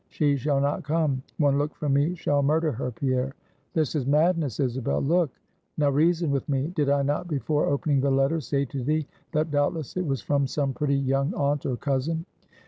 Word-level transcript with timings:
She 0.09 0.35
shall 0.35 0.59
not 0.59 0.81
come! 0.81 1.21
One 1.37 1.59
look 1.59 1.75
from 1.75 1.93
me 1.93 2.15
shall 2.15 2.41
murder 2.41 2.71
her, 2.71 2.89
Pierre!" 2.89 3.35
"This 3.73 3.93
is 3.93 4.07
madness, 4.07 4.59
Isabel. 4.59 4.99
Look: 4.99 5.29
now 5.77 5.91
reason 5.91 6.31
with 6.31 6.49
me. 6.49 6.71
Did 6.75 6.89
I 6.89 7.03
not 7.03 7.27
before 7.27 7.67
opening 7.67 8.01
the 8.01 8.09
letter, 8.09 8.39
say 8.39 8.65
to 8.65 8.83
thee, 8.83 9.05
that 9.33 9.51
doubtless 9.51 9.95
it 9.95 10.07
was 10.07 10.19
from 10.23 10.47
some 10.47 10.73
pretty 10.73 10.97
young 10.97 11.35
aunt 11.35 11.67
or 11.67 11.77
cousin?" 11.77 12.25